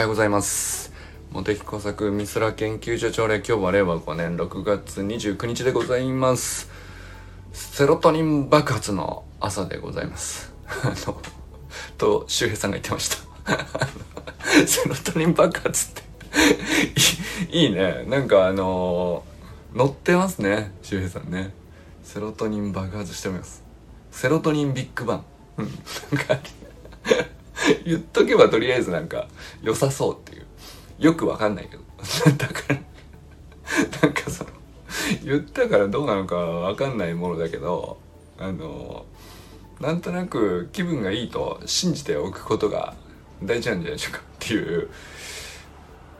[0.00, 0.94] はようございます。
[1.30, 6.70] 茂木工作美空研究所朝礼今日は令和5年6月29日でございます。
[7.52, 10.54] セロトニン爆発の朝でございます。
[11.98, 13.18] と周平さんが言ってました。
[14.66, 16.02] セロトニン爆発って。
[17.50, 18.04] いいね。
[18.06, 21.52] なんかあのー、乗ってますね周平さんね。
[22.04, 23.62] セロトニン爆発しております。
[24.10, 25.24] セロトニンビッグバン。
[25.58, 25.66] うん。
[26.16, 26.38] なんか
[27.84, 29.28] 言っとけばとりあえずなんか
[29.62, 30.46] 良さそうっていう。
[30.98, 31.82] よくわかんないけど。
[32.36, 32.74] だから
[34.02, 34.50] なんかその
[35.24, 37.98] 言ったからどうなのかわかんないものだけど
[38.38, 39.06] あの
[39.80, 42.94] なんとなく気分がいいと信じておくことが
[43.42, 44.88] 大事なんじゃないでしょうかっていう。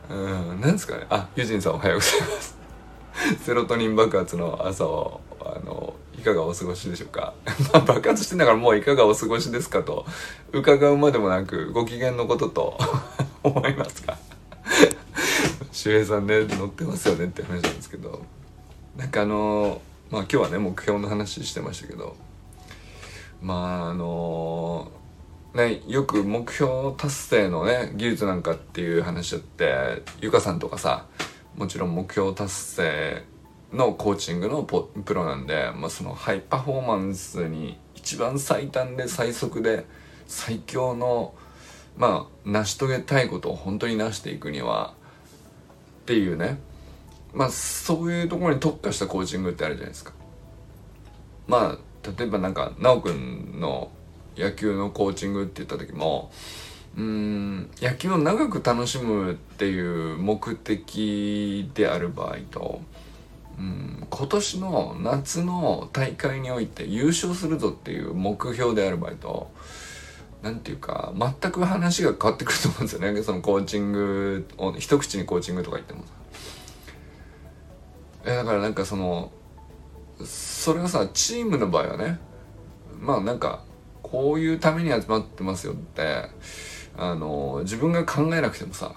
[0.09, 1.05] うんなんですかね。
[1.09, 2.57] あユジンさんおはようございます。
[3.45, 7.33] セロトニン爆発の朝をあのいかがお過ごしでしょうか？
[7.73, 10.05] まあ爆発してんだからもういかがお過ごしですかと。
[10.53, 12.77] 伺うまでもなくご機嫌のことと
[13.43, 14.17] 思いますか？
[15.71, 18.21] 周平さんね乗ってますよねって話なんですけど。
[18.97, 22.15] なんかあのまあ今日はね目標の話してましたけど。
[23.41, 24.91] まああの
[25.55, 31.07] ね、よく目標達成のね技術なんかっていう話だってゆかさんとかさ
[31.57, 33.23] もちろん目標達成
[33.73, 39.85] のコーチングのプロなんで、まあ、そのハイパフォーマンスに一番最短で最速で
[40.27, 41.33] 最強の
[41.97, 44.93] まあ成し遂げたいことを本当に成していくには
[46.01, 46.59] っていうね
[47.33, 50.13] まあそういうところに特化したコーチングってあるじゃないですか。
[51.47, 53.91] まあ例えばなんか奈くんの
[54.37, 56.31] 野球のコーチングって言った時も
[56.97, 62.81] うん野球を長く楽しむっていう目的である場合と
[64.09, 69.51] 今年の夏の大会において優勝するぞっていう目標である場合と
[70.41, 73.21] 何て言うか全く話が変わってくると思うんですよね。
[73.23, 76.01] そのコーチングを一口にコーチングとか言っても。
[76.01, 76.07] さ
[78.25, 79.31] えだからなんかその
[80.23, 82.19] それはさチームの場合はね
[82.99, 83.63] まあなんか
[84.03, 86.25] こういうために集まってますよって
[86.97, 88.93] あの自分が考えなくてもさ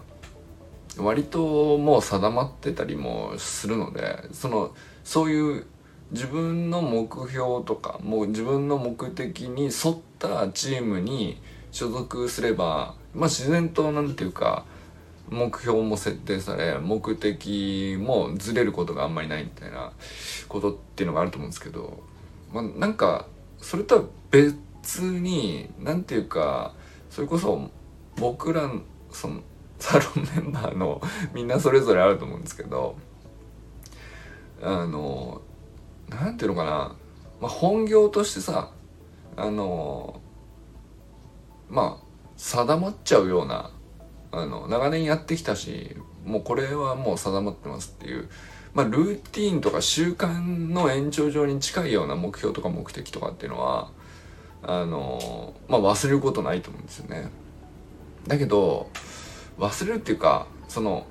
[0.98, 5.66] 割ともう定まってたりもするのでそのそういう
[6.12, 11.40] 自分の目標とかもう自分の目的に沿ったチームに
[11.72, 14.64] 所属すればまあ自然と何て言うか
[15.28, 19.92] 目標も設定され目的もずれることがあんまりないみたいな
[20.48, 22.02] ことっていうのがあると思うんですけど、
[22.52, 23.26] まあ、なんか
[23.58, 26.74] それとは別に何て言うか
[27.10, 27.70] それこそ
[28.16, 28.70] 僕ら
[29.10, 29.40] その
[29.84, 31.02] サロンメンバーの
[31.34, 32.96] みんなそれぞれあると思うんですけど
[34.62, 35.42] あの
[36.08, 36.96] 何ていうのかな、
[37.38, 38.70] まあ、本業としてさ
[39.36, 40.22] あの
[41.68, 42.04] まあ
[42.38, 43.70] 定まっちゃうような
[44.32, 45.94] あの長年やってきたし
[46.24, 48.30] もうこれはもう定まってますっていう、
[48.72, 50.40] まあ、ルーティンとか習慣
[50.72, 53.90] の延長上に近いような目標とか目的とかっていうのは
[54.62, 57.28] あのまあ忘れることないと思うんですよね。
[58.26, 58.88] だけど
[59.58, 61.06] 忘れるっていうかその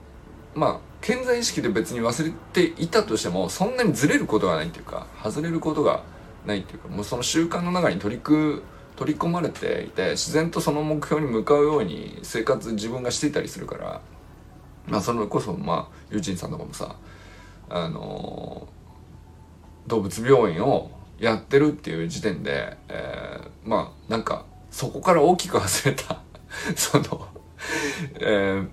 [0.56, 6.04] まあ健在意識で別に忘れていたとしてもそんなにずれることがないっていうか外れることが
[6.46, 8.62] ないっていうかもうその習慣の中に取り組
[8.96, 14.02] 取り込まれていて自然とその目標に向かうように生活自分がしていたりするから
[14.88, 16.96] まあそれこそまあユージンさんとかもさ
[17.70, 26.22] あのー、動物病院をやってるっていう時点で、えー、まあなんかそこから大きく外れた
[26.75, 27.28] その
[28.19, 28.63] え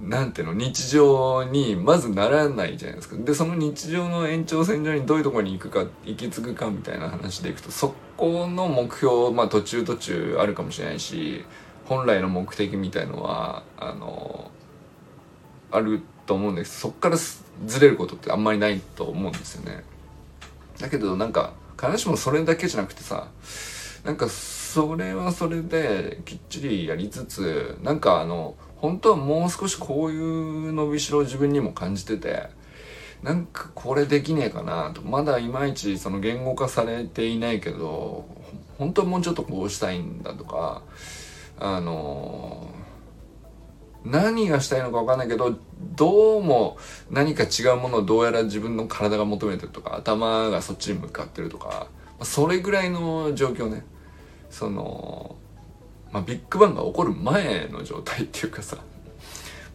[0.00, 3.16] ー、なんていうの日常にまずならないじゃないですか。
[3.16, 11.44] でその日常の延長線上にどういうとこに行くか行き継ぐかみたいな話でいくとそこの目標まあ途中途中あるかもしれないし
[11.86, 14.50] 本来の目的みたいのはあの
[15.70, 16.80] あると思うんです。
[16.80, 19.82] そこからずれることってあんまりないと思うんですよね。
[20.78, 23.28] だけどなんか必ずしもそれだけじゃなくてさ
[24.04, 24.28] なんか
[24.68, 32.50] それはそれできっちりやりつつなんかあの本当はもう少しこういう伸びしろを自分にも感じてて
[33.22, 38.26] なんかこれできねえかなとまだいまいちその言語化されていないけど
[38.76, 40.82] 本当はもうちょっとこうしたいんだとか
[41.58, 42.68] あの
[44.04, 45.56] 何がしたいのか分かんないけど
[45.96, 46.76] どうも
[47.10, 51.88] 何か違うものをどうやら自分の体が求めてるとか頭がそっちに向かってるとか
[52.20, 53.82] それぐらいの状況ね。
[54.58, 55.36] その、
[56.10, 58.78] まあ、ビッグバンが起こる前の状態っていうかさ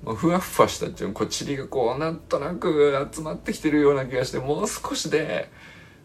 [0.03, 5.49] もうふわふわしたっていうこう塵がこうなんとなく集まってきてるような気がしてもう少しで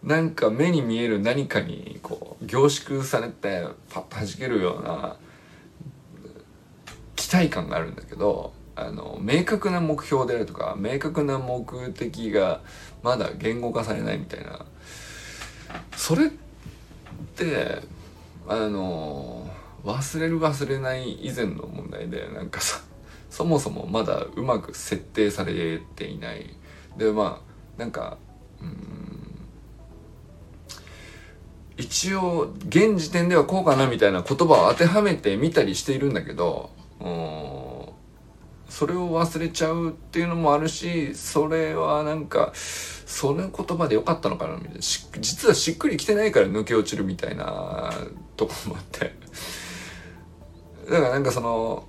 [0.05, 5.17] なんか目に見える何かにこう凝縮されてパッと弾けるような
[7.17, 12.61] 期待感があるんだけどあの明確な目標であるとか明確な目的が
[13.03, 14.65] まだ言語化されないみたいな。
[15.97, 16.31] それっ
[17.37, 17.98] て
[18.49, 19.49] あの
[19.85, 22.81] 忘れる忘れない以前の問題でなんかさ
[23.31, 26.57] そもそもまだうまく設定されていない。
[26.97, 28.19] でまあなんか
[28.61, 28.89] うん
[31.77, 36.71] 一応現時点ではこうかなみたいな言葉を当てはめてみたりしているんだけど
[38.69, 44.81] それを忘れちゃうっていうのもあるしそれはなんかその言葉でよかったのかなみたいな。
[44.81, 47.93] 実はしっくりきてないから抜け落ちるみたいな
[48.39, 49.13] とこもあって。
[50.89, 51.87] だからなんかその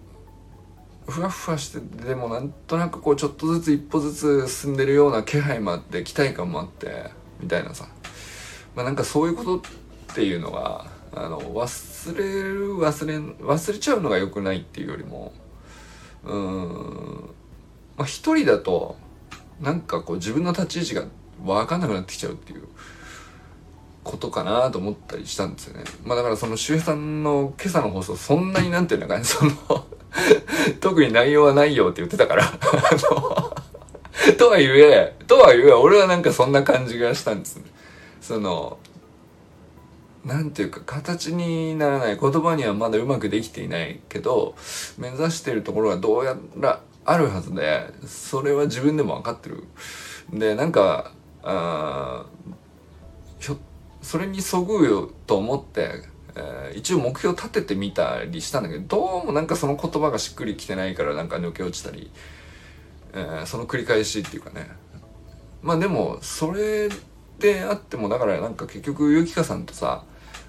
[1.07, 7.87] ふわふわしてでもなんとなくこうちょっとずつ一歩ずつ進んでるような気配もあって期待感もあってみたいなさ。
[8.75, 9.61] まあなんかそういうことっ
[10.15, 15.33] ていうのがあの忘れる忘れ忘れちゃうのが良くないっていうよりも
[16.23, 17.29] うん
[17.97, 18.97] まあ一人だと
[19.61, 21.05] なんかこう自分の立ち位置が
[21.43, 22.67] 分かんなくなってきちゃうっていう。
[24.09, 25.83] ことかなと思ったりしたんですよね。
[26.03, 29.51] まあだからその周平さんの今朝の放送そんなになんていうのかね、その
[30.81, 32.43] 特に内容はないよって言ってたから
[34.37, 37.63] とはいえ、とはいえ俺はなんかそんな感じがしたんですね。
[38.19, 38.77] その、
[40.25, 44.55] なんていうか形にならない言葉にはまだうまくできていないけど
[44.97, 49.63] 目指してるところがどうやらあるはずでそれは自分でも分かってる
[50.31, 52.25] でなんかあ
[54.01, 56.03] それにそぐうと思って、
[56.35, 62.11] えー、一応目標立ててみたりしたんだけどどうもなんかその言葉がしっくりきてないからなんか抜け落ちたり、
[63.13, 64.69] えー、その繰り返しっていうかね。
[65.61, 66.89] まあでもそれ
[67.39, 70.03] であってもだからなんか結局ゆきかさんとさ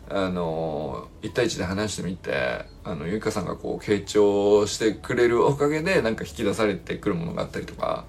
[0.08, 8.04] あの1対1で話してみてあのゆきかさんがこう傾聴してくれるおかげでなんか引き出されてくるものがあったりとか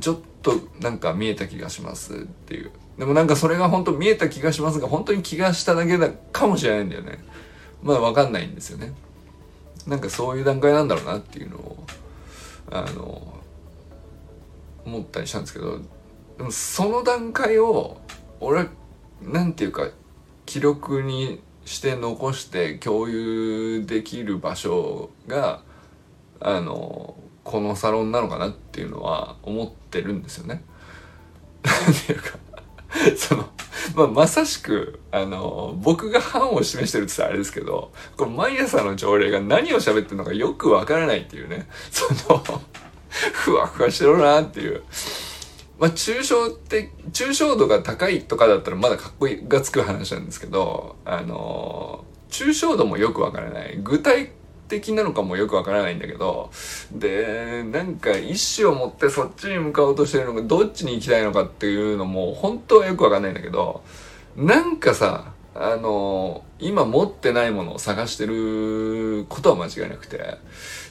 [0.00, 2.70] ちょっとなんか見えた気がしますっていう。
[2.98, 7.18] でもなんかそれが本当見えた気がしますが本当に気がしただけだかもしれないんだよね。
[7.82, 8.92] まだ分かんないんですよね。
[9.86, 11.84] なんかそういう段階なんだろうなっていうのを
[12.70, 13.34] あの
[14.84, 15.80] 思ったりしたんですけど。
[16.38, 18.00] でもその段階を
[18.40, 18.68] 俺
[19.22, 19.90] なんていうか
[20.46, 25.62] 記録にして残して共有できる場所が
[26.40, 30.62] あのこのサロンなのかなっていうのは思ってるんですよね。
[31.62, 32.38] なんていうか
[33.16, 33.48] その、
[33.94, 42.42] まあ、まさしく、あの、僕が範を示してるって言ったらあれですけど、この毎朝の朝礼が何を喋ってるのかよくわからないっていうね、その
[43.32, 44.82] ふわふわしてるなっていう。
[45.78, 53.78] まあ、抽象的、抽象度が高いとかだったらまだかっこいいがつく話なんですけど、あの抽象度もよくわからない。
[53.80, 54.32] 具体
[54.68, 56.50] 的なのかもよくわからないんだけど、
[56.92, 63.82] で、なんか意思を持ってそっちに向かおうとしてるのがどっちに行きたいのかっていうのも本当はよくわかんないんだけど、
[64.36, 70.38] なんかさ、あの今持ってないものを探してることは間違いなくて、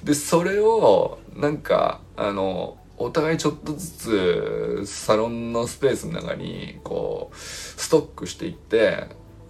[0.04, 9.08] で、それを、なんか、あのお互いちょっとずつサロンのスペースの中にこうストックしていって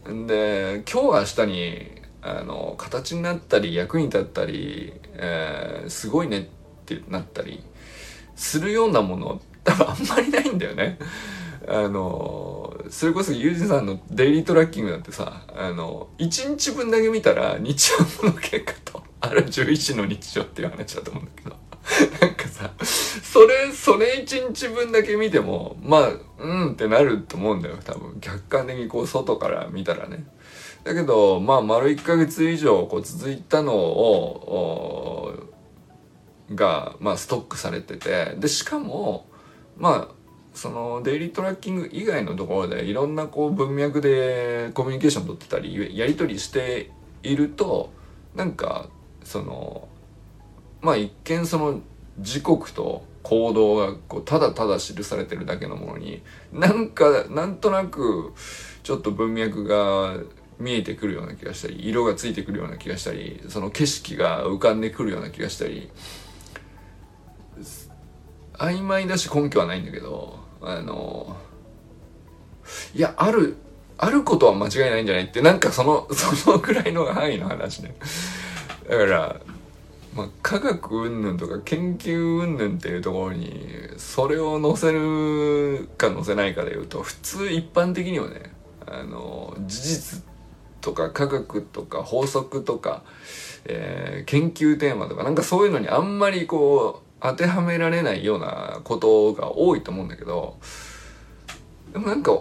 [0.09, 6.44] んで今日明日にあの形になったり役に立ったり、えー、すごいねっ
[6.85, 7.63] てなったり
[8.35, 10.97] するようなもの多分あんまりないんだよね。
[11.68, 21.57] あのそれこそユージさんのデイリートラッキングなんてさあの1日分だけ見たら日曜の結果とある11の日常っていう話だと思うんだけど。
[22.21, 28.19] なんかさそれそれ1日分だけ見てもまあうんってなると思うんだよ多分。
[28.19, 30.25] 客観的にこう外から見たらね。
[30.87, 35.33] だけどまあ丸1ヶ月以上こう続いたのを
[36.56, 39.27] が、まあ、ストックされててでしかも
[39.77, 40.15] まあ
[40.53, 46.89] そのデイリートラッキング以外のところでいろんなこう文脈でコミュニケーション取ってたりやり取りして
[47.21, 47.91] いると
[48.33, 48.87] なんか
[49.25, 49.89] その
[50.81, 51.81] まあ一見その
[52.19, 58.33] 時刻と行動がこうただただ記されてるだけのものになんかなんとなく
[58.83, 60.17] ちょっと文脈が
[60.59, 65.90] 見えてくるような気がしたり色がついてくるような気がしたりその景色が浮かんでくるような気がしたり
[68.54, 71.37] 曖昧だし根拠はないんだけどあの
[72.95, 73.57] いやある
[73.99, 77.95] あることは間違いないんじゃないってなんかその そのくらいの範囲の話ね。
[78.90, 79.42] だから
[80.16, 83.54] まあ、科学云々とか研究云々っていうところに
[83.97, 88.52] それを載せるか載せないかでいうと普通一般的にはね
[88.87, 90.23] あの事実
[90.87, 93.03] とか科学とか法則とか、
[93.65, 100.57] えー、研究テーマとかなんかそういうのにあんまりこう当てはめられないようなことが多いと思うんだけど
[101.91, 102.39] でもなんか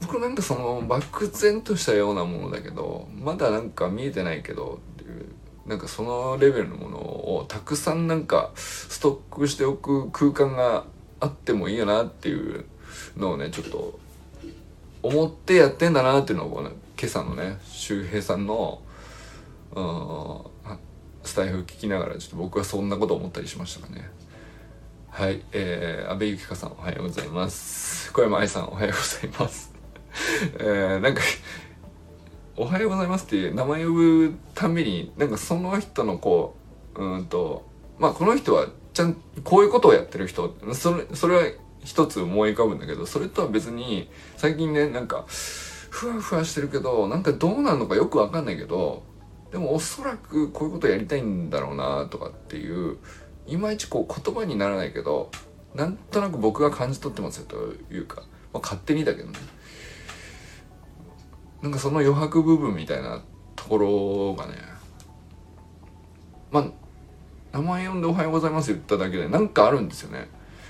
[0.00, 5.26] 僕なんかその漠然としたようなものだけどまだなんか見えてないけどっていう
[5.66, 10.84] なんかそのレベルのものをたくさんなんかストックしておく空間が
[11.18, 12.64] あってもいいよなっていう
[13.16, 13.98] のをねちょっと
[15.02, 18.80] 思ってやってんだなっていうのを、ね、今朝のね周平さんの
[21.22, 24.08] スタイフ聞きながらちょっと僕はそんなこと思ったりしましたかね。
[25.10, 28.12] はい、えー、安倍ゆきかさんおはようございます。
[28.14, 29.74] 小山愛さんおはようございます。
[30.58, 31.20] えー、なんか
[32.56, 36.56] おはようございますっていう名前呼ぶたびに、なんかその人のこ
[36.94, 37.66] う、うんと、
[37.98, 41.42] まあこの人はちゃん、こういうことをやってる人、それ、それは
[41.84, 45.26] 一つ思い浮かぶんだけど、それとは別に、最近ね、なんか、
[45.96, 49.02] ふわふわしてるけど、なんかどうなるのかよくわかんないけど、
[49.50, 52.98] でもおそらくこういうことやりたいんだろうなとかっていう、
[53.46, 55.30] いまいちこう言葉にならないけど、
[55.74, 58.22] なんとなく僕が感じ取ってますよというか、
[58.52, 59.38] まあ、勝手にだけどね。
[61.62, 63.22] なんかその余白部分みたいな
[63.56, 64.54] ところがね
[66.50, 66.66] まあ
[67.52, 70.28] 名前呼んで「おはようございます」言っただけでなんかあるんですよね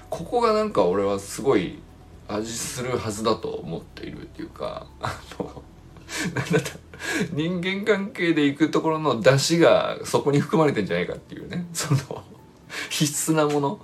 [0.09, 1.81] ここがなんか俺はすごい
[2.29, 5.63] 味するはずだと思っているっていうかあの
[6.35, 6.71] なんだった
[7.33, 11.67] 人間関係で行くところの出汁がそこに含まれてんじゃないかっていうね。
[11.73, 12.25] その
[12.91, 13.81] 必須なもの、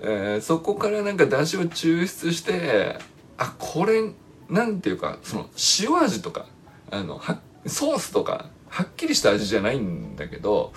[0.00, 2.98] えー、そこからなんか出汁を抽出して
[3.38, 4.12] あこれ
[4.48, 5.46] なんていうかその
[5.80, 6.46] 塩味とか
[6.90, 7.20] あの
[7.66, 10.72] ソースとかはっきりした味じゃないんだけど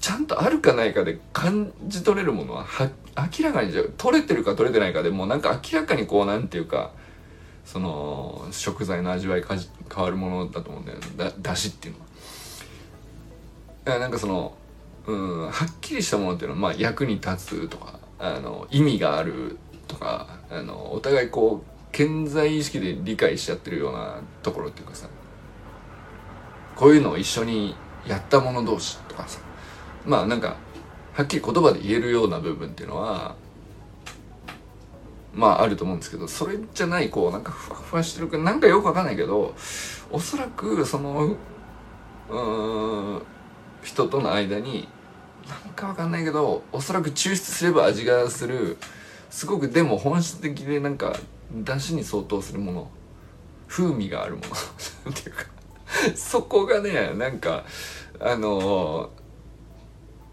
[0.00, 6.92] ちゃんとあるかないかで感じ取れるものははっ明らかにじゃ取れてるか取れてないかでもうなんか明らかにこうなんていうか
[7.64, 12.06] その食材の味わいかじ変わるものだと思うんだよだだしっていうのは。
[13.84, 14.54] だからなんかその
[15.06, 19.58] うんはっきりしたものっていうのはまあ役に立つとかあの意味がある
[19.88, 25.08] とかあのお互いこう健在意識で理解しちゃってるようなところっていうかさ
[26.74, 27.74] こういうのを一緒に
[28.06, 29.40] やった者同士とかさ
[30.04, 30.56] まあなんか
[31.16, 33.36] はっきり言葉で言えるような部分っていうのは
[35.32, 39.54] まああると思うんですけどそれじゃないこうなんかふわふわしてるかなんかよくわかんないけど
[40.10, 41.34] おそらくその
[42.28, 43.22] うん
[43.82, 44.88] 人との間に
[45.48, 48.76] なんかわかんないけどおそらく抽出すれば味がする
[49.30, 51.16] すごくでも本質的でなんか
[51.50, 52.90] 出汁に相当するもの
[53.68, 54.48] 風味があるもの
[55.12, 55.46] っていうか
[56.14, 57.64] そこがねなんか
[58.20, 59.10] あの、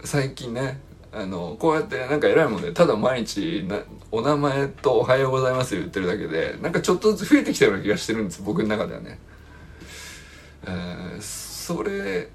[0.03, 0.79] 最近ね
[1.11, 3.67] あのこうやってなんか偉いもんでただ毎日
[4.11, 9.19] お名前と「おはようございます」言ってるだけでなんかちょっとずつ増えてきたような気がしてるんです僕の中ではね。
[10.65, 12.29] えー、それ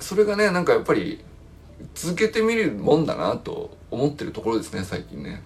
[0.00, 1.24] それがねなんかやっぱり
[1.94, 5.42] 続けてみるもんだなと思ってるところですね最近ね。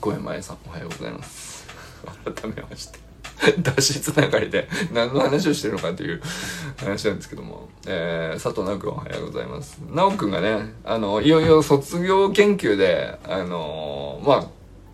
[0.00, 1.66] 小山愛さんおはようございます
[2.24, 3.11] 改めまして
[3.58, 6.20] 脱出つながりで何の話をしてるのかという
[6.78, 9.80] 話なんですけども、えー、佐藤直君おはようございます。
[9.90, 14.46] 直君がねあのいよいよ卒業研究であのまあ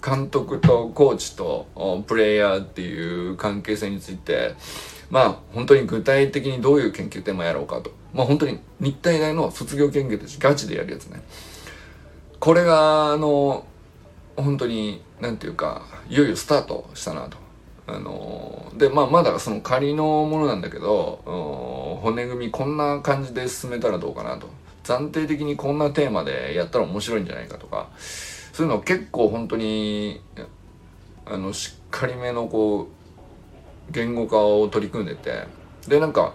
[0.04, 1.66] 監督とコーチと
[2.06, 4.54] プレイヤーっていう関係性について
[5.10, 7.90] まあ本当に具体的にどういう研究テーマやろうかと。
[8.14, 11.22] まあ本当に日体大の卒業研究としてガチでやるやつね。
[12.38, 13.66] これがあの
[14.36, 17.47] 本当に何て言うかいよいよスタートしたなと。
[17.88, 24.48] あのでまあまだその仮のものなんだけど骨組みこんな感じで進めたらどうかなと。
[24.84, 27.88] 暫定的にこんなテーマでやったら面白いんじゃないかとか。
[27.98, 30.20] そういうの結構本当に
[31.26, 32.88] あのしっかりめのこ
[33.88, 35.46] う言語化を取り組んでて。
[35.86, 36.34] でなんか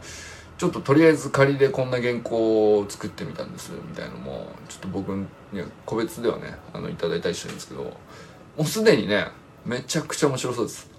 [0.57, 5.09] ちょっととりあえず仮でこんな原稿を作ってみたんですみたいなのもちょっと僕
[5.51, 7.83] には個別ではねあのいただいたりしてるんですけど。
[8.57, 9.27] もうすでにね
[9.65, 10.89] めちゃくちゃ面白そうです。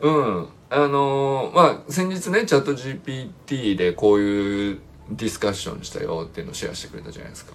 [0.00, 4.78] うんあのまあ先日ねチャット GPT でこういう
[5.10, 7.52] ディスカッションしたよっていうのをシェアしてくれたじゃないですか。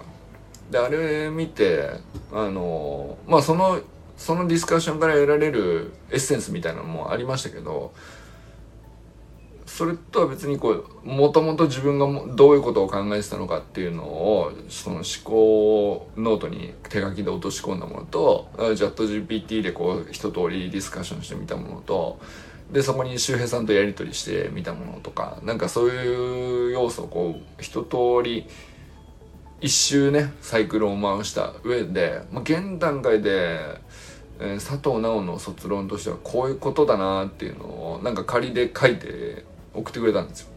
[0.72, 1.90] であれ見て
[2.32, 3.82] あのまあその
[4.18, 7.94] そのディスカッションから得られるエッセンスみたいなのもありましたけど
[9.80, 10.72] それとは別にこ
[11.06, 22.20] うもともと自分がどういうことを考えてたのかっていうのをその思考ノートに手書きで落とし込んだものとチャット GPT でこう一通りディスカッションしてみたものと
[22.74, 28.50] でそこに周平さんとやり取りしてみたものとかなんかそういう要素をこう一通り
[29.62, 33.80] 一周ねサイクルを回した上で、まあ、現段階で
[34.42, 39.44] えー、佐藤直の卒論としてはこういうことだなっていうのをなんか仮で書いて
[39.80, 40.48] 送ってくれたんですよ。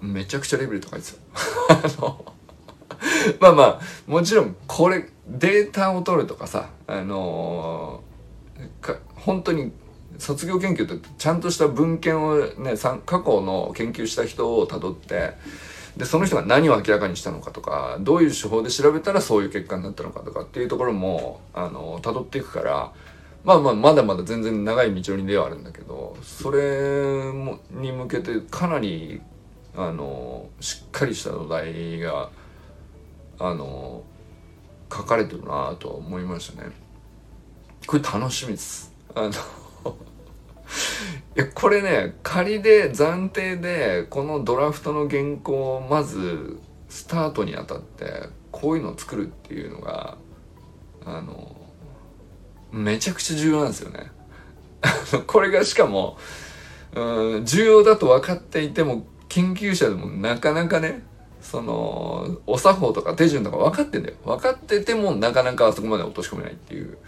[0.00, 1.18] めちゃくちゃレベル高いですよ。
[1.68, 2.24] あの
[3.40, 9.72] まあまあもちろんこれデータを取るとかさあのー、か本当に
[10.18, 15.32] 卒業研究ってちゃんとした文献をね過去の研究した人をたどって
[15.96, 22.92] でその人が何を明らかにしたのかとかどういう手法で調べたらそういう結果になったのかとかっていうところもあの辿っていくから
[23.44, 29.20] まあまあまだまだ全然長い道のりではあるんだけどそれもに向けてかなり
[29.74, 32.30] あのしっかりした土台が
[33.38, 34.02] あの
[34.92, 36.70] 書かれてるなと思いましたね。
[37.86, 38.92] これ楽しみです。
[39.14, 39.30] あの
[41.36, 50.18] いやこれね仮で暫定でこのドラフトの原稿をまずスタートにあたってこういうのを作るっていうのが
[51.04, 51.56] あの
[52.72, 54.10] めちゃくちゃ重要なんですよね。
[55.26, 56.18] これがしかも
[56.94, 61.04] うん重要だと分かっていても研究者でもなかなかね
[61.40, 66.98] そのお作法とか手順とか分かってんだよ分かっててもなかなかあそこまで落とし込めないっていう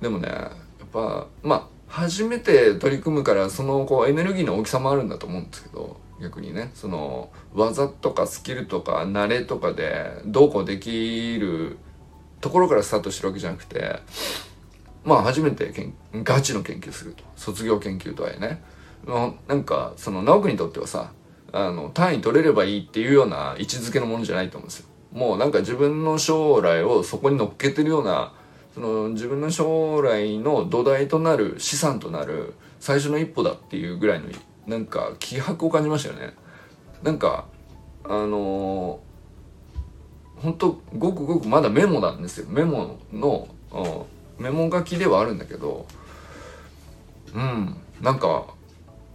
[0.00, 0.52] でもねや
[0.84, 11.78] っぱまあ初めて取り組むからそのこうエネルギーの大きさもあるんだと思うんですけど逆にねその技とかスキルとか慣れとかでどうこうできる
[12.46, 13.98] ところからスタートしてるわけじゃなくて
[15.04, 18.62] まあ初めてけんガチの研究すると卒業研究とはいえね
[19.48, 21.10] なんかその直樹にとってはさ
[21.52, 24.86] あの単位取れればいいっていうような位置づけのものじゃないと思うんですよ。
[25.12, 28.32] もうなんか自分の将来をそこに乗っけてるような
[28.74, 34.26] その自分の将来の土台となる資産となる最初の一歩だっていうぐらいの
[34.66, 36.34] なんか気迫を感じましたよね。
[37.02, 37.46] なんか
[38.04, 39.00] あの
[40.42, 42.46] 本当ごくごくまだメモなんですよ。
[42.48, 45.86] メモの、うん、メモ書きではあるんだけど
[47.34, 48.46] うんなんか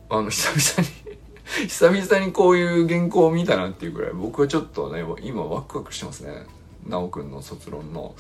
[0.10, 6.46] あの久々に 久々にこういう原稿を見たなっていうぐらい僕はちょっとね今ワクワクしてますね。
[6.88, 8.16] 修くんの卒論の。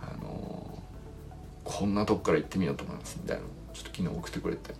[0.00, 0.62] あのー
[1.64, 3.42] こんなとこから行ってみようと思いますみたいな。
[3.72, 4.74] ちょっと昨日送ってくれて。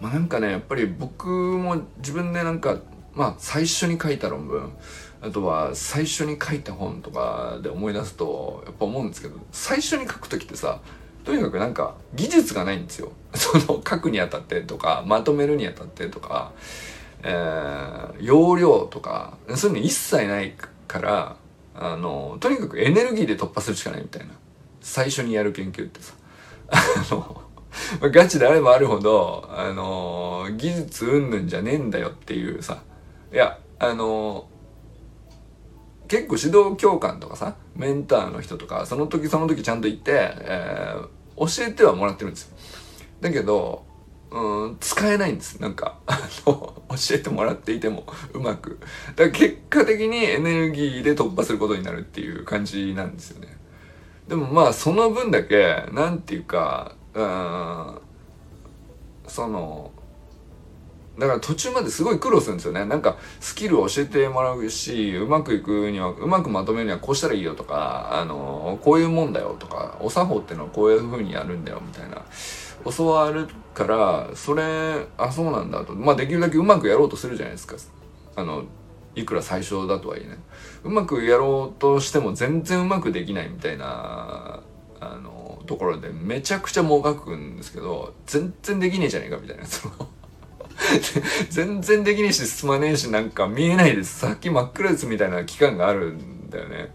[0.00, 2.78] まあなんかねやっぱり僕も自分でなんか
[3.14, 4.72] まあ最初に書いた論文
[5.20, 10.80] あとは最初に書いた本とかで思い出すとやっぱ思うんですけど最初に書く時ってさ
[11.24, 13.12] とにかくなんか技術がないんですよ。
[13.34, 16.52] その書くにあたってとかまとめるにあたってとか、
[17.22, 20.54] えー、容量とかそういうの一切ない
[20.86, 21.36] から
[21.74, 24.32] あのとにかくエネルギーで突破するしかないみたいな。
[24.80, 26.14] 最初にやる研究ってさ、
[26.70, 27.42] あの、
[28.10, 32.82] ガチであればあるほど、あの、技術うんぬんじゃねえんだよっていうさ、
[33.32, 34.48] いや、あの、
[36.08, 42.56] 結構指導教官とかさ、メンターの人とか、その時その時ちゃんと行って、えー、教えてはもらってるんですよ。
[43.20, 43.86] だけど、
[44.30, 45.60] うん、使えないんです。
[45.60, 48.78] なんか、あの、 教えてもらっていても、うまく。
[49.14, 53.58] だから結果的にエネルギーで突破することになるっていう感じなんですよね。
[54.28, 58.00] でもまあその分だけなんていうかうん
[59.26, 59.90] その
[61.18, 62.84] だから途中まですごい苦労するんですよね。
[62.84, 72.22] なんかスキルを教えてもらうしうまくいくにはうまくまとめるにはこうしたらいいよとかあのこういうもんだよとかお作法ってのはこういう風にやるんだよみたいな。
[72.84, 75.94] 教わるからそれあそうなんだと。
[75.94, 77.76] まあできるだけうまくやろうとするじゃないですか。
[78.36, 78.64] あの
[79.16, 80.38] いくら最初だとはいえね。
[80.84, 84.60] うまくやろうとしても全然うまくできないみたいな
[85.00, 89.66] あのところでめちゃくちゃもがくんですけど全然できねえじゃねえかみたいな。
[89.66, 90.08] その
[91.50, 94.20] 全然できねえし進まねえしなんか見えないです。
[94.20, 96.94] さっき真っ暗ですみたいな期間があるんだよね。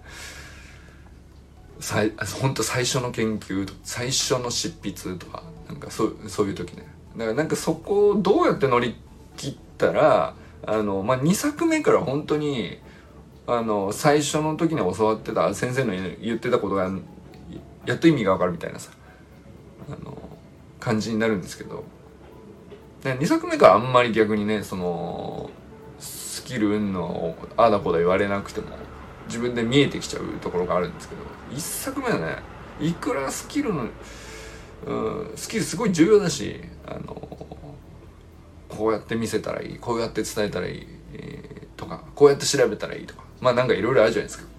[1.79, 6.87] さいほんと最初の研究と最初の執筆とかなんかそうそういう時ね。
[7.17, 8.95] だからなんかそこをどうやって乗り
[9.35, 10.33] 切ったら
[10.65, 12.79] あの、まあ、2作目から本当に
[13.45, 16.89] あの最初の時に教わってた先生の言ってたことが
[17.85, 18.91] やっと意味がわかるみたいなさ
[19.89, 20.17] あの
[20.79, 21.83] 感じになるんですけど。
[23.03, 25.49] 2作目からあんまり逆にねその
[25.99, 28.67] スキル運のああだこだ言われなくても
[29.27, 32.37] 自分で見えてきちゃうところがあるんですけど1作目はね
[32.79, 33.87] いくらスキルの、
[34.85, 37.15] うん、スキルすごい重要だしあの
[38.69, 44.53] こうやって見せたらいいこうやって伝えたらいい、えー、とかこうやって調べたらいいとかまあなんかいろいろあるじゃないですか。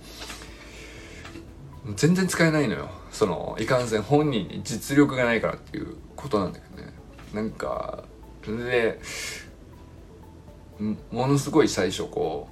[1.96, 2.88] 全然使えないのよ。
[3.10, 6.92] そのいかんせん本人に実力がないからっていうことなんだけどね。
[7.34, 8.04] なんか
[8.44, 9.00] それで
[11.10, 12.48] ものすごい最初こ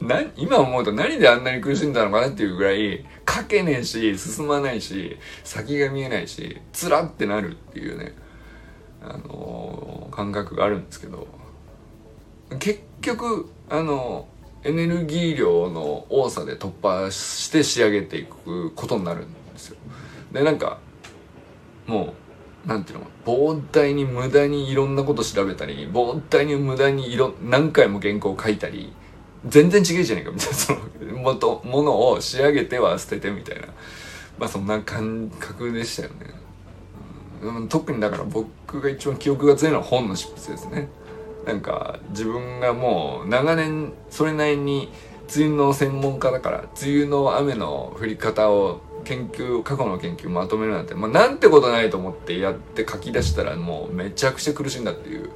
[0.00, 8.14] な 今思うと何であんなに苦しんだのかなっていうぐらい書けねえし進まないし先が見えないしつらってなるっていうね
[9.02, 11.28] あのー、感覚があるんですけど
[12.58, 14.26] 結局あの
[14.62, 19.76] エネルギー量の多さで突破して仕上げていくことになるんですよ。
[20.32, 20.78] でなんか
[21.86, 22.23] もう
[22.66, 28.92] なんていうの膨大に無駄にいろんなこと調べたり膨大に無駄にいろ何回も原稿を書いたり
[29.46, 30.54] 全然違えじゃねえかみたいな。
[30.56, 33.66] そのもとものを仕上げては捨ててみたいな。
[34.38, 36.14] まあそんな感覚でしたよね。
[37.42, 40.88] うん、特にだから僕が一番記憶が強いのは本の執筆ですね。
[41.46, 44.90] なんか自分がもう長年それなりに
[45.34, 55.30] 梅雨の専門家だから梅雨の雨の降り方を研究過去の研究まとめるなんて、まあ、なんてことないと思ってやって書き出したらもうめちゃくちゃ苦しいんだっていう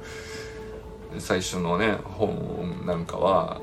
[1.17, 3.61] 最初のね本なんかは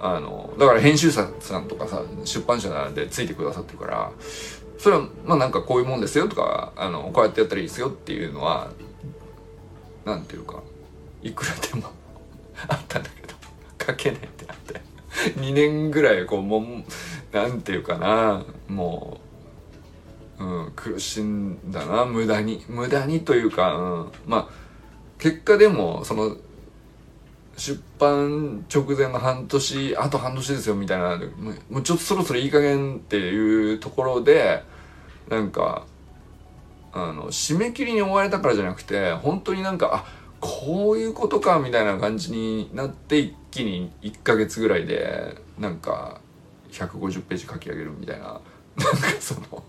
[0.00, 4.12] あのだから編集者さんとかさ出版社なんでついてくださってるから
[4.78, 8.72] それはまあなんかこういうもんですよとかあのこうやってやったらいいですよっていうのは
[10.04, 10.62] なんていうか
[11.22, 11.88] いくらでも
[12.68, 13.34] あったんだけど
[13.86, 14.92] 書けないってなって。
[15.36, 16.62] 2年ぐらいこうもう
[17.36, 19.21] なんていうかなもう
[20.42, 22.64] う、ん、苦しんだな無駄に。
[22.68, 24.48] 無駄にというか、うん、まあ
[25.18, 26.36] 結果でもその
[27.56, 31.20] 出版直前の半年あと半年ですよみたいな。
[31.70, 34.62] もうちょっとそろそろいい加減っていうところで
[35.28, 35.86] なんか
[36.92, 46.20] あの締め切りに追われたからじゃなくて本当になんかあこういうことかみたいな感じになって一気に1ヶ月ぐらいでなんか
[46.72, 48.40] 150ページ書き上げるみたいな。
[48.76, 49.62] なんかその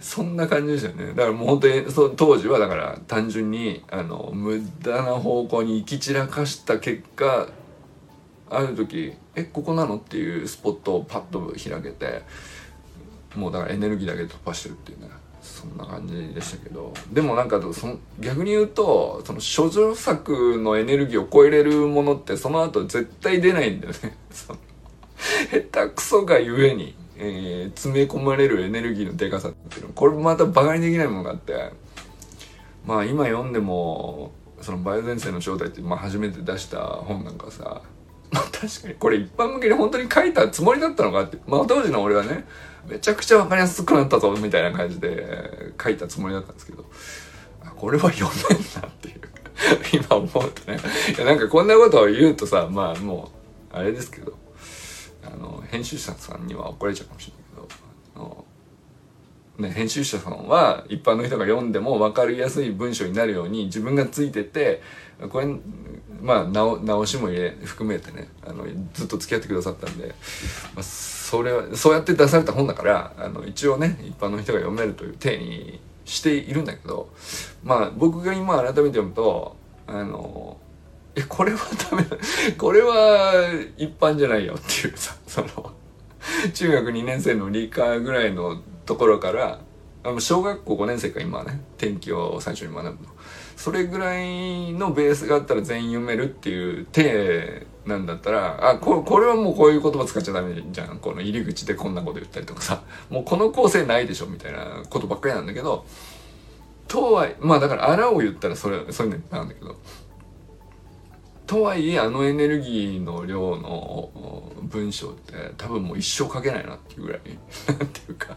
[0.00, 1.08] そんな感じでしたよね。
[1.08, 7.48] だからもう本当にそ当時はだから単純にあの無駄な方向に行き散らかした結果
[8.50, 12.22] ある時「えここなの?」っていうスポットをパッと開けて
[13.34, 15.08] もうだからエネルギーだけで突破してるっていうね
[15.42, 16.92] そんな感じでしたけど。
[17.12, 24.16] でもなんかその逆に言うとその処女作のエネルギーを超えれるものってその後絶対出ないんだよね。
[25.50, 31.72] 下手くそがゆえに、えー、詰め込まれるエネルギーのでかさっていうのこれまたバカにできないものがあって
[32.86, 37.82] まあ今読んでもその「バイオ前線の正体」って、まあ、初めて出した本なんかさ
[38.30, 42.46] まあ確かにこれ一般向けに本当に書いたつもりだったのかってまあ当時の俺はね
[42.86, 46.84] めちゃくちゃ分かりやすくなったぞみたいな感じで書いたつもりだったんですけど
[47.74, 49.20] これは読めんなっていう
[50.06, 50.78] 今思うとね。
[51.16, 53.30] いやなんかこんなことを言うとさまあも
[53.72, 54.32] うあれですけど。
[55.32, 57.84] あの編集者さんには怒られちゃうかもしれないけど
[58.16, 58.44] あの、
[59.58, 64.82] ね、編集者さんは一般の人が読んでも分かりやすい文章になるように自分がついてて
[65.30, 65.46] これ
[66.22, 68.64] まあ直直しも入れ含めてねあの
[68.94, 70.08] ずっと付き合ってくださったんで、
[70.74, 77.10] まあ、それはそうやって出された本だからあの一応ね一般の人が読めるという体にしているんだけど
[77.62, 80.56] まあ僕が今改めて読むとあの
[81.18, 81.58] えこれは
[81.90, 82.16] ダメだ。
[82.56, 83.32] これは
[83.76, 85.72] 一般じゃないよっていうさ その
[86.52, 89.60] 中学2年生の理科ぐらいのところから
[90.04, 93.10] あの小学校5年生か今ね天気を最初に学ぶの。
[93.56, 100.98] それぐらいのベースがあったら全員読めるっていう体なんだったらあここれはもうこういう言葉使っちゃダメじゃん。
[100.98, 102.82] この入り口でこんなこと言ったりとかさ。
[103.10, 105.84] もうこの構成ないでしょみたいなことばっかりなんだけど
[106.86, 109.76] とはまあだからあらを言ったらそれそういうのいっぱいあるんだけど
[111.48, 117.20] とはいえあのエネルギーの量の文章って多分もう一生書けないなっていうぐらい
[117.66, 118.36] なんていうか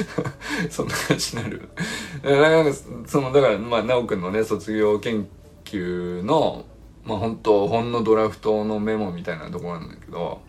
[0.70, 1.68] そんな感じになる。
[2.22, 5.26] なんかそのだからまあ奈くんのね卒業研
[5.64, 6.66] 究の
[7.04, 10.42] まあ本当本のドラフトのメモみたいなところなんだけど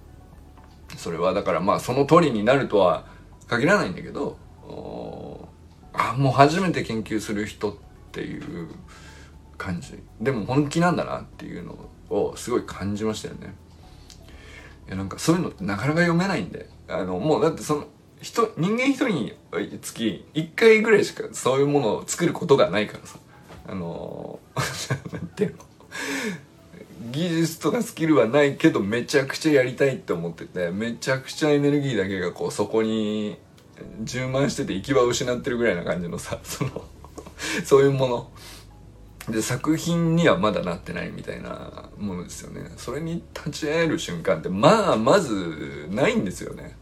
[0.97, 3.05] それはだからまあその通りになるとは
[3.47, 4.37] 限らないんだけど
[5.93, 7.75] あもう初めて研究する人っ
[8.11, 8.67] ていう
[9.57, 9.99] 感じ。
[10.21, 11.77] でも本気なんだなっていうの
[12.09, 13.53] をすごい感じましたよね。
[14.87, 16.69] いやなんかそういうのってなかなか読めないんで。
[16.87, 17.87] あのもうだってその
[18.21, 19.33] 人人間一人に
[19.81, 23.17] つき一回ぐらいしかそういうものを作ることがないからさ。
[23.67, 24.39] あの
[25.11, 25.57] なんていうの。
[27.11, 33.37] 技術とかスキルはないけどめちゃくちゃやりたいって思っててめちゃくちゃエネルギーだけがこうそこに
[34.01, 36.85] 充満してて行き場を失ってるぐらいな感じのさその
[37.63, 38.29] そういうもの。
[39.29, 42.71] で作品にはまだなってないみたいなものですよね。
[42.77, 46.77] それに立ち会える瞬間ってまあまずないんですよね、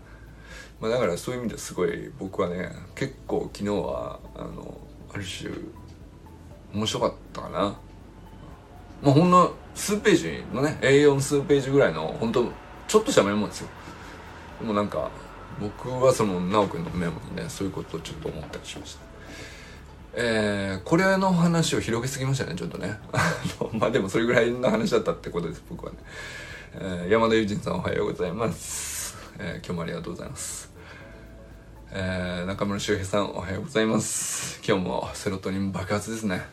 [0.82, 4.78] まあ、だからそういう意味ですごい僕はね結構昨日はあの
[5.14, 5.52] ある種
[6.74, 7.78] 面白かったかな。
[9.02, 12.46] まあほんの数ページのね A4 数ページぐらいの本当
[12.88, 13.70] ちょっとしたメモですよ。
[14.60, 15.10] でもなんか
[15.62, 19.13] 僕はその直くんのメモにねそういうことをちょっと思ったりしました。
[20.16, 23.00] えー、これの話を広げすぎましたねちょっとね。
[23.74, 25.98] まあでもそれぐらいの話だったってことです僕はね、
[26.76, 30.72] えー、山田友人さんおはようございます、えー、今日もありがとうございます。
[31.96, 34.60] えー、中村修平さんおはようございます。
[34.68, 36.44] 今日もセロトニン爆発ですね。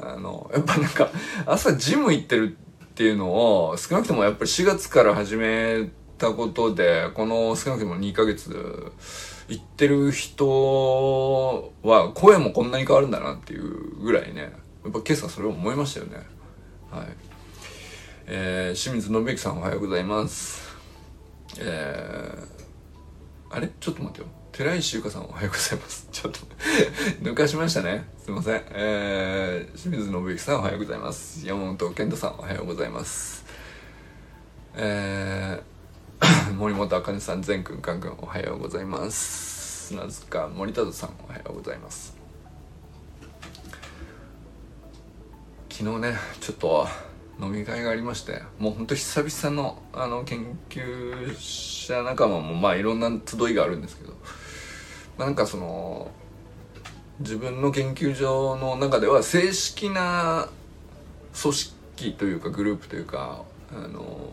[0.00, 1.10] あのやっぱなんか
[1.46, 8.92] 朝ジム行ってるっていうのを少なくともやっぱり4月から始めたことでこの少なくとも2ヶ月
[9.48, 14.52] 行ってる人は声もこんなに変わるんだなっていうぐらいねやっ
[14.92, 16.16] ぱ今朝それを思いましたよね
[16.90, 17.06] はい
[18.26, 20.76] えー、清水信之さんおはようございます
[21.58, 23.70] えー、あれ？
[23.80, 26.08] ちょっと待ってよ寺石ゆかさんおはようございます。
[26.12, 26.40] ちょっと
[27.22, 28.08] 抜かしましたね。
[28.18, 28.62] すいません。
[28.70, 31.46] えー、清水信之さんおはようございます。
[31.46, 33.44] 山本健太さんおはようございます。
[34.74, 35.77] えー、
[36.56, 39.94] 森本あかねさん、全くんかんくんおはようございます。
[39.94, 42.16] なずか森田さんおはようございます。
[45.70, 46.88] 昨日ね、ちょっと
[47.40, 54.14] 飲み会がありましてもうほんと久々のあの研究者仲間もまあいろんな集いがあるんですけど
[55.18, 56.10] なんかその
[57.20, 60.48] 自分の研究所の中では正式な
[61.40, 64.32] 組織というかグループというかあの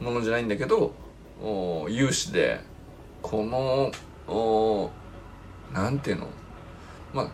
[0.00, 0.92] ものじゃないんだけど
[1.88, 2.60] 有志で
[3.22, 3.90] この
[4.26, 4.90] お
[5.72, 6.26] なんていうの？
[7.12, 7.30] まあ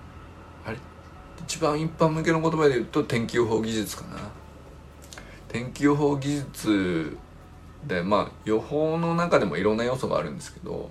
[0.67, 0.77] あれ
[1.41, 4.19] 一番一般向けの言葉で言うと天気予報技術かな。
[5.49, 7.17] 天気予報技術
[7.87, 10.91] でまあ予報の中でもいろんな要素があるんですけど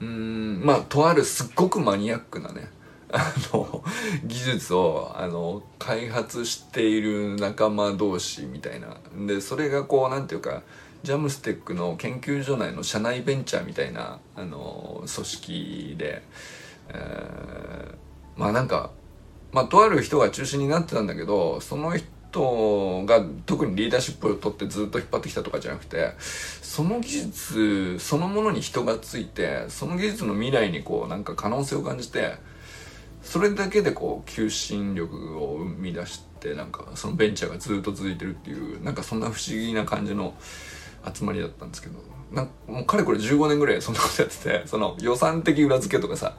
[0.00, 2.68] うんまあとあるすっごくマニアックなね
[3.12, 3.84] あの
[4.24, 8.96] 技術をあの開発している仲間同士みたいな。
[9.26, 10.62] でそれがこうなんていうか
[11.02, 16.22] ジャムステックの研究所内の社内ベンチャーみたいなあの組織で、
[16.88, 18.90] えー、まあなんか
[19.52, 32.34] まあとある人が中心になってたんだけどその人人が特にリーダーシップを取ってずっと引っ張ってきたとかじゃなくてその技術そのものに人がついてその技術の未来にこうなんか可能性を感じて
[33.26, 40.32] それだけでこう求心力を生み出してなんかそのベンチャーがずっと続いてるっていうなんかそんな不思議な感じの
[41.12, 41.98] 集まりだったんですけど
[42.30, 46.36] なんもうかれこれ15年ぐらいそんなことやってて その予算的裏付けとかさ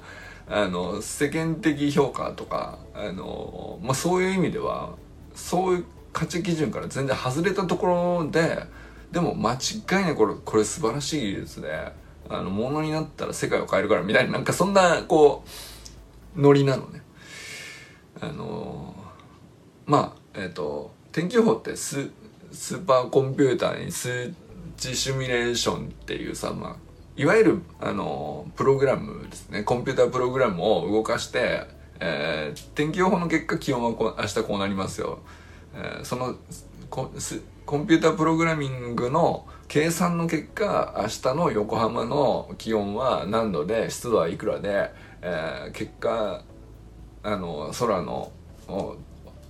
[0.50, 4.91] あの世間的評価とかあの、まあ、そういう意味では
[5.36, 8.65] そういう価値基準から全然外れたところで
[9.12, 11.91] でも間違いないこれこれ素晴らしい技術で
[12.30, 15.50] あのものになったら世界を変えるからみたいななんかそんなこう
[16.38, 17.02] ノリなのね。
[18.19, 18.95] あの
[19.86, 22.10] まあえっ、ー、と天気予報ってス
[22.52, 24.34] スーパーコンピューターに数
[24.78, 26.76] 値シミュレーションっていうさまあ
[27.15, 29.63] いわゆるあのプログラムですね。
[29.63, 35.19] コンピュータープログラムを動かしてえー、天気予報の結果気温はこ明日こうなりますよ、
[35.76, 36.36] えー、その
[36.89, 37.12] コ
[37.65, 44.93] コンピュータープログラミングの計算の結果明日の横浜の気温は何度で湿度はいくらで、
[45.28, 46.42] えー、結果
[47.24, 48.32] あの空の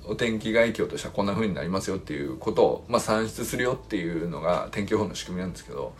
[0.08, 5.94] お天気概況としてはこんな風になりますよっていうことを、まあ、算出するよっていうのが天気予報の仕組みなんですけど、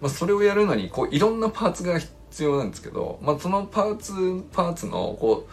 [0.00, 5.52] まあ、それをやるのにこういろんなパーツが必要なんですけど、まあ、そのパーツパーツのこう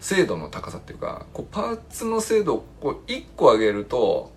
[0.00, 2.64] 精度の高さっていうかこうパーツの精度を
[3.06, 4.30] 1個上げると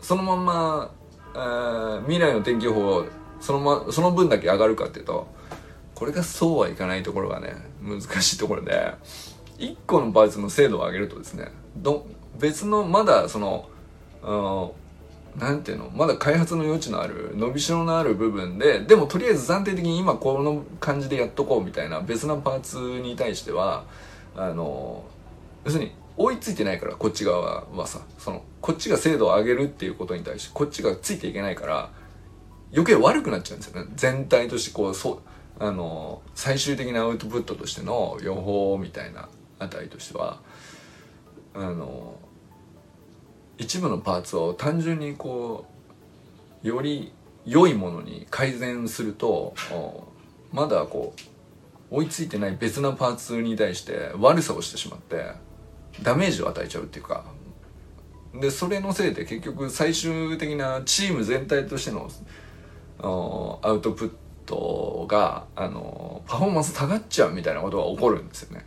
[0.00, 0.90] そのまま、
[1.34, 3.06] えー、未来の天気予報
[3.40, 5.26] その,、ま、その分だけ上がるかっていうと
[5.94, 8.94] これがそうはいかないところがね難しいところで
[9.58, 12.06] 1個のパーツの精度を上げるとですねど
[12.38, 13.68] 別のまだその
[15.38, 23.84] 何ていうのまだ開発の余地のある伸びしろのある部分ででもとりあえず暫定的に今この感じでやっとこうみたいな別なパーツに対しては
[24.36, 25.04] あの
[25.64, 31.90] 要するに追いついてないからこっち側はさそのこっちが精度を上げるっていうことに対してこっちがついていけないから
[32.72, 33.90] 余計悪くなっちゃうんですよね。
[33.94, 35.18] 全体としてこうそう
[35.58, 40.40] あの最終的なアウトプットとしての予報みたいな値としては
[41.54, 42.18] あの
[43.56, 45.66] 一部のパーツを単純にこ
[46.62, 47.12] うより
[47.46, 49.54] 良いものに改善すると
[50.52, 51.14] まだこ
[51.90, 55.32] う追いついてない別なパーツに対して悪さをしてしまって
[56.02, 57.24] ダメージを与えちゃうっていうか。
[58.34, 62.10] でそれのせいで結局最終的なチーム全体としての
[63.62, 64.23] アウトプット
[65.08, 68.66] があのパフォーマンス下がっちゃうみたいなことが起こるんですよね。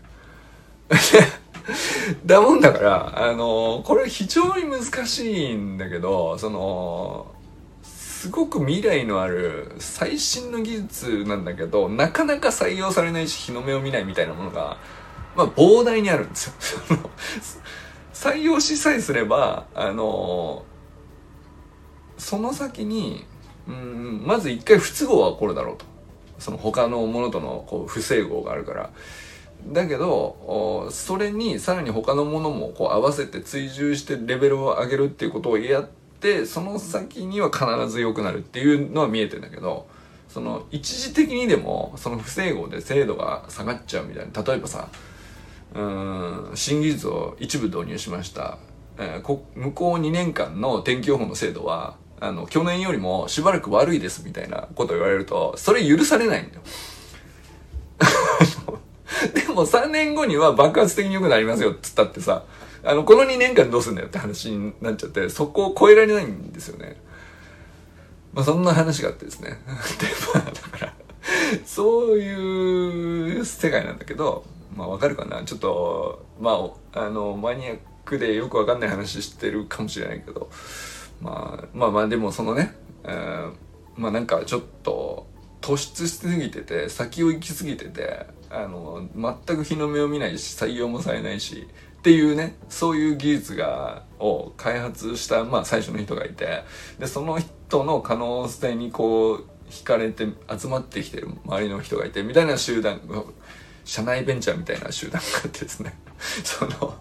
[2.25, 7.27] だもんだからあのこれ非常に難しいんだけどその
[7.83, 14.77] すごく未来のある最新の技術なんだけどなかなか採用されないし日の目を見ないみたいなものが、
[15.35, 16.53] まあ、膨大にあるんですよ
[18.13, 20.65] 採用しさえすればあの
[22.17, 23.25] その先に
[23.67, 25.85] うんまず一回不都合はこるだろうと。
[26.39, 28.91] その他のものとのこう不整合があるから。
[29.65, 35.89] だけどそれにさらに他のものもこう合わせて追従してレベルを上げるっていうことをやっ
[36.21, 39.87] てその先には必ず良くなるっていうのは見えてんだけど
[40.29, 44.43] その一時的にでもその不整合で精度が下がっちゃうみたいな。
[44.43, 44.89] 例えばさ
[45.75, 48.57] うん新技術を一部導入しました、
[48.97, 56.61] えー、こ向こう2年間の天気予報の精度はあの去年よりもしばらく悪いですみたいなこと言われるとそれ許されないんだよ
[59.33, 62.43] でも3年後には爆発的に良くなりますよっつったってさ、
[62.83, 66.97] あの、この2年間どうすんだよって話になっちゃって、そこを超えられないんですよね。
[68.33, 69.49] まあそんな話があってですね。
[69.99, 70.93] で、まあだから、
[71.65, 80.49] そういう世界なんだけど、まあわかるかなちょっと、まあ、あの、マニアックでよくわかんない話してるかもしれないけど、
[81.21, 83.53] まあ、まあまあでもそのね、えー、
[83.95, 85.27] まあなんかちょっと
[85.61, 91.67] 突出しすぎてて、先を行き過ぎてて、あの全く日の目を見ないし採用もされないし
[91.99, 96.63] っていうねそういう技術がを開発した、まあ、最初の人がいて
[96.99, 100.27] でその人の可能性にこう惹かれて
[100.57, 103.01] 集まってきてる周りの人がいてみたいな集団
[103.83, 105.93] 社内ベンチャーみたいな集団があってですね。
[106.43, 106.95] その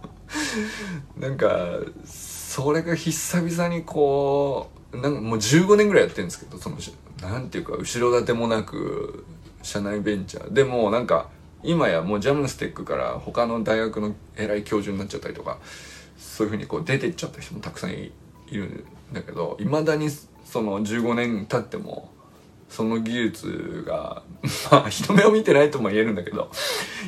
[1.17, 1.49] なんか
[2.57, 6.79] それが久々にこうなんかもう15年ぐらいやってるんですけどその
[7.21, 9.27] なんていうか後ろ盾もなく
[9.63, 11.29] 社内ベンチャーでもなんか
[11.63, 15.59] 今やもうジャムステックから他の大学の偉い教授になっちゃったりとか
[16.17, 18.11] そういうふうにこう出てっちゃった人もたくさんい
[18.51, 22.11] るんだけどいまだにその15年経っても
[22.69, 24.23] その技術が
[24.71, 26.51] まあ日の目を見てないとも言えるんだけど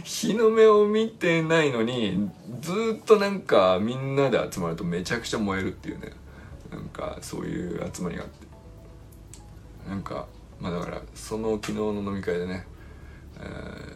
[0.05, 6.13] 日の目を見てないのにずっとなんかみんなで集まるとめちゃくちゃ燃えるっていうね。
[6.71, 8.47] なんかそういう集まりがあって。
[9.89, 10.27] なんか
[10.61, 12.67] まあだからその昨日の飲み会でね、
[13.41, 13.45] え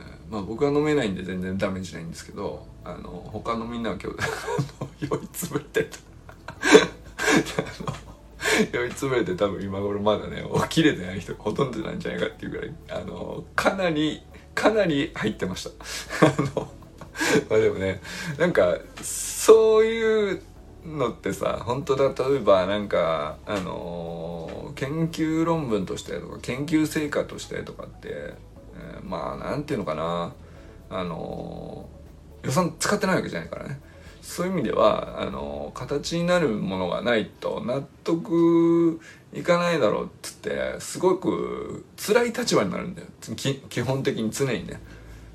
[0.09, 4.19] ーまあ僕は飲めないんで全然ダメージないんですけどあの他のみんなは今日
[5.07, 5.99] 酔いつぶれてた。
[8.73, 14.23] 酔いつぶれて多分今頃まだね起きれてない人がほとんどなんじゃないかっていうぐらいあのかなり
[14.55, 15.71] かなり入ってました。
[16.27, 16.69] あの
[17.49, 18.01] まあでもね
[18.39, 20.43] なんかそういう
[20.85, 28.35] のってさ本当だ例えばなんかあの研究論文としてとか研究成果としてとかって
[28.75, 30.33] えー、まあなんていうのかな
[30.91, 31.89] あの
[32.43, 33.81] 予算使ってないわけじゃないからね。
[34.23, 39.01] そういう意味ではあの形になるものがないと納得
[39.35, 43.09] いかないだろうっつってすごく辛い立場になるんだよ。
[43.69, 44.81] 基本的に常にね。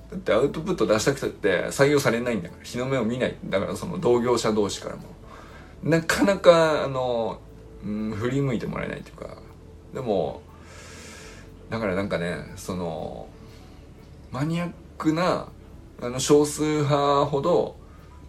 [0.10, 3.36] だってアウトプット出したくたって採用されないんだから日の目を見ない。
[3.46, 5.02] だからその同業者同士からも
[5.84, 7.42] なかなかあの、
[7.86, 9.38] うん、振り向いてもらえないっていうか。
[9.94, 10.42] でも
[11.70, 13.28] だからなんかねその
[14.32, 15.50] マニアックな
[16.02, 17.76] あの少数派ほど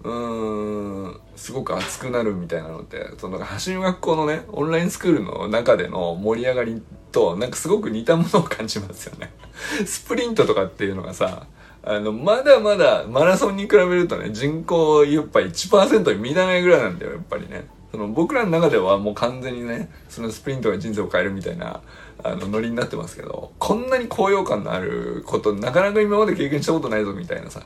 [0.09, 9.33] うーんすごく熱くなるみたいなのってその走り学校のねオンラインスクールの中での盛り上がりとなんかすごく似たものを感じますよね。
[9.85, 11.47] スプリントとかっていうのがさ
[11.83, 17.66] あのまだまだマラソンに比べるとね人口やっぱ1%に満たないぐらいなんだよやっぱりね。
[17.90, 21.81] その僕らの中ではもう完全にねそのスプリントが人生を変えるみたいな
[22.23, 27.62] あのノリになってますけどこんなに高揚感のあることなかなか今まで経験したことないぞみたいなさ。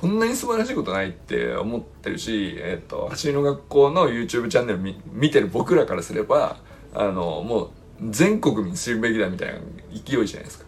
[0.00, 6.56] こんなに素晴らしいことないって思ってるし、えっ、ー、と、走りの学校の YouTube チャンネル見見てる僕らからすれば、
[6.92, 7.70] あの、もう
[8.10, 9.60] 全国民知るべきだみたいな
[9.92, 10.64] 勢いじゃないですか。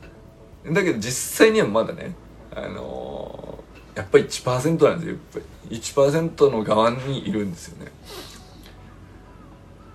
[0.73, 2.15] だけど実際にはまだね、
[2.55, 3.59] あの
[3.95, 5.15] やっぱり1%なんですよ。
[5.15, 5.39] やっぱ
[5.71, 7.93] り1%の側にいるんですよね。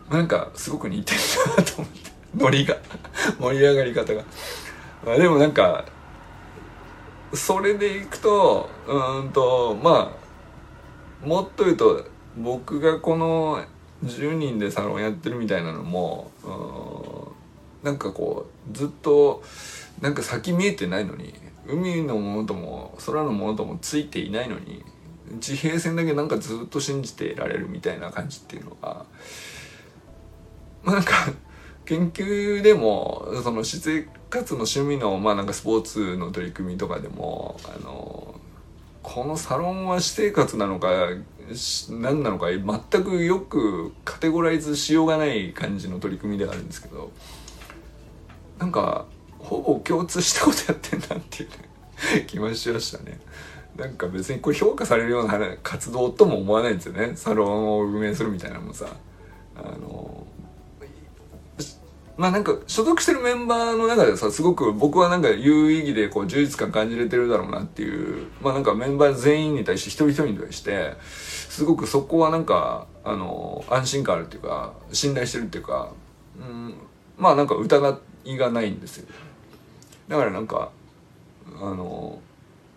[0.10, 1.20] なんかすごく似てる
[1.58, 2.12] なと思って。
[2.36, 2.78] ノリが
[3.40, 4.23] 盛り上がり方が。
[5.06, 5.86] まあ、でもなんか、
[7.34, 10.13] それでいくと、うんと、ま
[11.23, 12.06] あ、もっと言うと、
[12.38, 13.63] 僕がこの
[14.04, 19.44] 10人でサロンやってるみたいなのも、うん、なんかこう、ずっと、
[20.02, 21.34] なんか先見えてないのに、
[21.67, 24.84] 海のものとも空のものともついていないのに、
[25.40, 29.06] 地平線だけなんかずっと信じてられるみたいな感じっていうのが、
[30.84, 31.32] なんか、
[31.92, 38.33] 研究でもその私生活の趣味のまあなんかスポーツの取り組みとかでもあの
[39.04, 41.10] このサロンは私生活なのか
[41.89, 47.12] 何なのか全くよくカテゴライズしようがない感じの取り組みではあるんですけど
[48.58, 49.06] なんか
[49.39, 53.19] ほぼ共通したことやってんなっていうね 気もしましたね。
[53.75, 57.13] なんか別にこれ評価されるような活動とも思わないんですよね。
[57.15, 58.87] サロンを運営するみたいなのもさ。
[59.56, 60.00] あの
[62.22, 75.94] まあなんか所属してるメンバーの中でさすごく僕はなんか有意義でこう充実感感じれてるだろうなっていうまあなんかメンバー全員に対して一人一人に対してすごくそこはなんかあの安心感あるっていうか信頼してるっていうか
[76.40, 76.76] うん
[77.17, 79.08] まあなんか疑いがないんですよ。
[80.08, 80.69] だからなんか
[81.60, 82.19] あの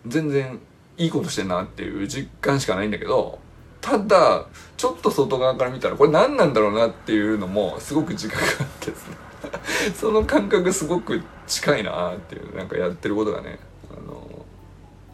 [0.07, 0.59] 全然
[0.97, 3.37] いいことしてんなっていう実感しかないんだけど
[3.79, 9.24] ただちょっと外側から見たらこれ何なんだろうなっていうのもすごく自覚があってですね。
[9.95, 13.59] その感覚すごく近いなっていうなんかやってることがね
[13.91, 14.45] あの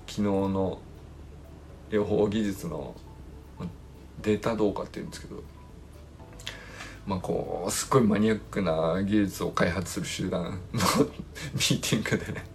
[0.08, 0.80] 昨日の
[1.90, 2.96] 予報技術の
[4.22, 5.44] データどうかっていうんですけど
[7.06, 10.52] まあこうすっごいマニアックな技術を開発する集団の
[11.54, 12.52] ミーティングでね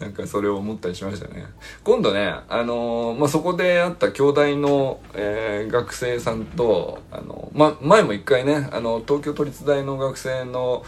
[0.00, 1.44] なんかそれを思ったりしましたね。
[1.84, 10.84] 今度ね、あのー、まあ、そこで会った兄弟の、えー、学生さんと、あの、ま、前も一回ね、あの、東京都立大の学生の、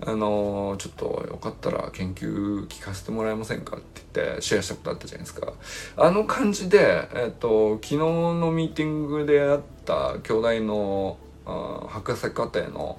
[0.00, 5.52] あのちょっとよかったら研究聞かせてもらえませんかって言ってシェアしたことあったじゃないですか。
[5.96, 12.98] あの感じで、えっ、と、昨日のミーティングで会った兄弟の、あ博士課程の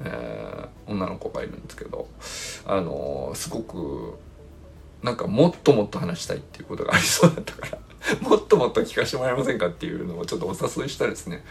[0.00, 2.08] えー、女の子がいるんですけど
[2.66, 4.18] あの、すごく
[5.02, 7.78] なんかもっともっと話したいっていうことがありそうだったから
[8.20, 11.44] もっともっと聞かせてもらえませんかっていうのをちょっとお誘いしたらですね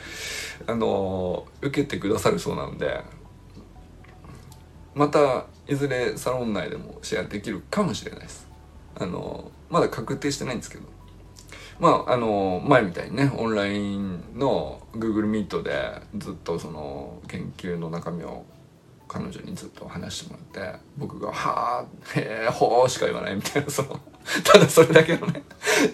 [0.66, 3.02] あの、受けてくださるそうなんで
[4.96, 8.48] またいずれサロン内でもシェアできるかもしれないです。
[8.96, 10.98] あのまだ確定してないんですけど。
[11.80, 18.46] まああの前みたいにねオンラインの Google Meet でずっとその研究の中身を
[19.08, 24.00] 彼女にずっと話してもらって僕が「はあへえほう」しか言わないみたいなその
[24.44, 25.44] ただそれだけのね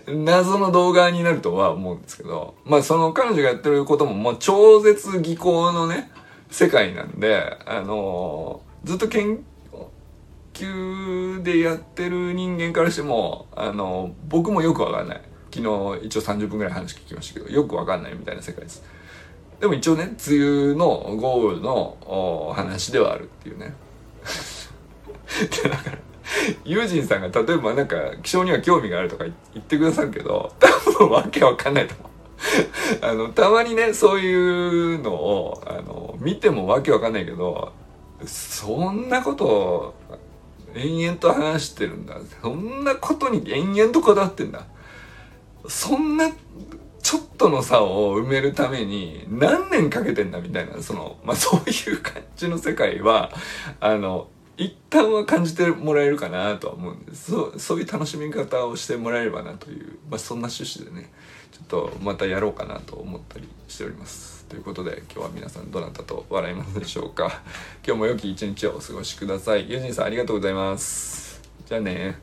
[0.08, 6.12] 謎の動画になるとは思うんですけどまあその彼女がやってることももう超絶技巧のね
[6.50, 9.44] 世界なんであのずっと研
[10.54, 15.22] 究でやってる人間からしてもあの僕もよくわかんない。
[15.52, 18.84] 昨日一応30分ぐらい話聞きましたけどよくわかんないみたいな世界です。
[19.60, 23.74] でも一応ね梅雨の豪雨の話ではあるっていうね。
[25.64, 25.98] だから
[26.66, 32.14] ユージンさんが例えばなんか気象には興味があるとか言ってくださるけど 多分わけわかんないと思う。
[33.02, 37.72] あのたまにねそういうのをあの見てもわけわかんないけど
[38.26, 39.94] そんなこと
[40.76, 42.16] 延々と話してるんだ。
[42.42, 44.66] そんなことに延々とこだわってんだ。
[45.68, 46.30] そんな
[47.04, 53.32] ちょっとの差を埋めるために何年かけてんだみたいなそのまあそういう感じの世界は
[53.80, 54.30] あの
[54.64, 57.32] 一旦は感じてもらえるかなとは思うんです。
[57.32, 61.12] そうそういう楽しみ方をしてもらえればなという、まあ、そんな趣旨でね
[61.52, 64.46] ちょっとまたやろうかなと思ったりしております。
[64.46, 67.42] ということで今日は皆さんどなたと笑いますでしょうか。
[67.86, 69.70] 今日も良き一日をお過ごしください。
[69.70, 71.42] ユージンさんありがとうございます。
[71.66, 72.18] じゃあね。